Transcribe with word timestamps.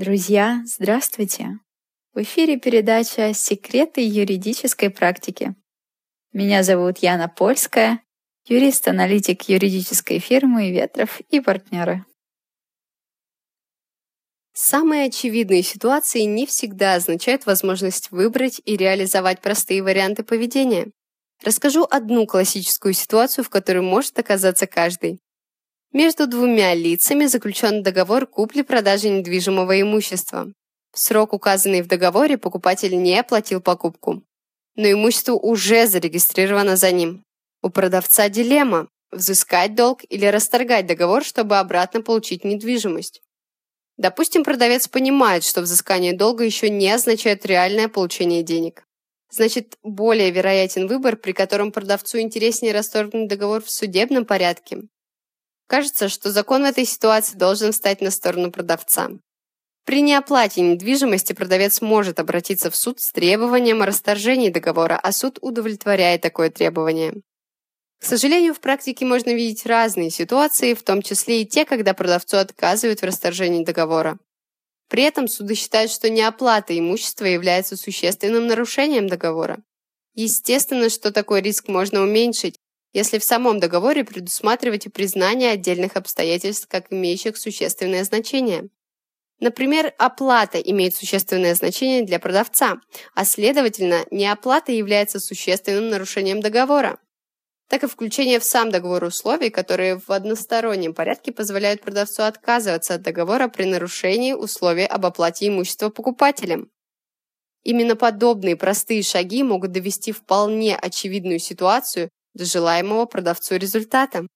Друзья, 0.00 0.62
здравствуйте! 0.64 1.58
В 2.14 2.22
эфире 2.22 2.56
передача 2.58 3.34
«Секреты 3.34 4.00
юридической 4.00 4.88
практики». 4.88 5.54
Меня 6.32 6.62
зовут 6.62 6.96
Яна 7.02 7.28
Польская, 7.28 8.00
юрист-аналитик 8.46 9.42
юридической 9.50 10.18
фирмы 10.18 10.70
«Ветров» 10.70 11.20
и 11.28 11.40
партнеры. 11.40 12.06
Самые 14.54 15.08
очевидные 15.08 15.62
ситуации 15.62 16.22
не 16.22 16.46
всегда 16.46 16.94
означают 16.94 17.44
возможность 17.44 18.10
выбрать 18.10 18.62
и 18.64 18.78
реализовать 18.78 19.42
простые 19.42 19.82
варианты 19.82 20.22
поведения. 20.22 20.92
Расскажу 21.44 21.86
одну 21.90 22.26
классическую 22.26 22.94
ситуацию, 22.94 23.44
в 23.44 23.50
которой 23.50 23.82
может 23.82 24.18
оказаться 24.18 24.66
каждый. 24.66 25.20
Между 25.92 26.28
двумя 26.28 26.72
лицами 26.72 27.26
заключен 27.26 27.82
договор 27.82 28.24
купли-продажи 28.24 29.08
недвижимого 29.08 29.80
имущества. 29.80 30.52
В 30.92 31.00
срок, 31.00 31.32
указанный 31.32 31.82
в 31.82 31.88
договоре, 31.88 32.38
покупатель 32.38 32.96
не 32.96 33.18
оплатил 33.18 33.60
покупку. 33.60 34.22
Но 34.76 34.90
имущество 34.90 35.32
уже 35.32 35.88
зарегистрировано 35.88 36.76
за 36.76 36.92
ним. 36.92 37.24
У 37.60 37.70
продавца 37.70 38.28
дилемма– 38.28 38.88
взыскать 39.10 39.74
долг 39.74 40.02
или 40.08 40.26
расторгать 40.26 40.86
договор, 40.86 41.24
чтобы 41.24 41.58
обратно 41.58 42.02
получить 42.02 42.44
недвижимость. 42.44 43.20
Допустим, 43.96 44.44
продавец 44.44 44.86
понимает, 44.86 45.42
что 45.42 45.60
взыскание 45.60 46.12
долга 46.12 46.44
еще 46.44 46.70
не 46.70 46.88
означает 46.88 47.44
реальное 47.44 47.88
получение 47.88 48.44
денег. 48.44 48.84
Значит, 49.32 49.76
более 49.82 50.30
вероятен 50.30 50.86
выбор, 50.86 51.16
при 51.16 51.32
котором 51.32 51.72
продавцу 51.72 52.20
интереснее 52.20 52.72
расторгнуть 52.72 53.28
договор 53.28 53.62
в 53.62 53.70
судебном 53.70 54.24
порядке, 54.24 54.82
Кажется, 55.70 56.08
что 56.08 56.32
закон 56.32 56.62
в 56.62 56.64
этой 56.64 56.84
ситуации 56.84 57.36
должен 57.36 57.70
встать 57.70 58.00
на 58.00 58.10
сторону 58.10 58.50
продавца. 58.50 59.08
При 59.84 60.02
неоплате 60.02 60.62
недвижимости 60.62 61.32
продавец 61.32 61.80
может 61.80 62.18
обратиться 62.18 62.72
в 62.72 62.76
суд 62.76 62.98
с 62.98 63.12
требованием 63.12 63.80
о 63.80 63.86
расторжении 63.86 64.50
договора, 64.50 64.98
а 65.00 65.12
суд 65.12 65.38
удовлетворяет 65.40 66.22
такое 66.22 66.50
требование. 66.50 67.22
К 68.00 68.04
сожалению, 68.04 68.52
в 68.52 68.58
практике 68.58 69.06
можно 69.06 69.30
видеть 69.30 69.64
разные 69.64 70.10
ситуации, 70.10 70.74
в 70.74 70.82
том 70.82 71.02
числе 71.02 71.42
и 71.42 71.46
те, 71.46 71.64
когда 71.64 71.94
продавцу 71.94 72.38
отказывают 72.38 73.02
в 73.02 73.04
расторжении 73.04 73.64
договора. 73.64 74.18
При 74.88 75.04
этом 75.04 75.28
суды 75.28 75.54
считают, 75.54 75.92
что 75.92 76.10
неоплата 76.10 76.76
имущества 76.76 77.26
является 77.26 77.76
существенным 77.76 78.48
нарушением 78.48 79.06
договора. 79.06 79.60
Естественно, 80.14 80.90
что 80.90 81.12
такой 81.12 81.42
риск 81.42 81.68
можно 81.68 82.02
уменьшить, 82.02 82.58
если 82.92 83.18
в 83.18 83.24
самом 83.24 83.60
договоре 83.60 84.04
предусматривать 84.04 84.86
и 84.86 84.90
признание 84.90 85.52
отдельных 85.52 85.96
обстоятельств 85.96 86.66
как 86.68 86.92
имеющих 86.92 87.36
существенное 87.36 88.04
значение. 88.04 88.68
Например, 89.38 89.94
оплата 89.96 90.58
имеет 90.60 90.94
существенное 90.94 91.54
значение 91.54 92.02
для 92.02 92.18
продавца, 92.18 92.80
а 93.14 93.24
следовательно, 93.24 94.04
неоплата 94.10 94.72
является 94.72 95.18
существенным 95.18 95.88
нарушением 95.88 96.40
договора. 96.40 96.98
Так 97.68 97.84
и 97.84 97.86
включение 97.86 98.40
в 98.40 98.44
сам 98.44 98.70
договор 98.70 99.04
условий, 99.04 99.48
которые 99.48 99.98
в 99.98 100.10
одностороннем 100.10 100.92
порядке 100.92 101.32
позволяют 101.32 101.80
продавцу 101.80 102.24
отказываться 102.24 102.94
от 102.94 103.02
договора 103.02 103.48
при 103.48 103.64
нарушении 103.64 104.32
условий 104.32 104.84
об 104.84 105.06
оплате 105.06 105.46
имущества 105.46 105.88
покупателем. 105.88 106.70
Именно 107.62 107.94
подобные 107.94 108.56
простые 108.56 109.02
шаги 109.02 109.42
могут 109.42 109.70
довести 109.72 110.12
вполне 110.12 110.76
очевидную 110.76 111.38
ситуацию 111.38 112.10
до 112.40 112.46
желаемого 112.46 113.06
продавцу 113.06 113.56
результата. 113.58 114.26